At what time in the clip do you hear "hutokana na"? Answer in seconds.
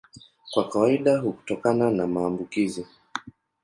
1.17-2.07